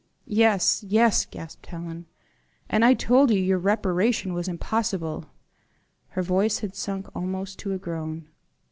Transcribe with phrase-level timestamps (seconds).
[0.25, 2.07] "Yes, yes," gasped Helen;
[2.67, 5.25] "and I told you reparation was impossible."
[6.07, 8.27] Her voice had sunk almost to a groan.